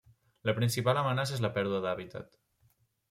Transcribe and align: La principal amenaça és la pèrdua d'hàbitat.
La 0.49 0.53
principal 0.59 0.99
amenaça 1.01 1.35
és 1.37 1.43
la 1.47 1.51
pèrdua 1.59 1.83
d'hàbitat. 1.85 2.41